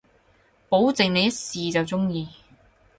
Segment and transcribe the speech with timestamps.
[0.67, 2.27] 保證你一試就中意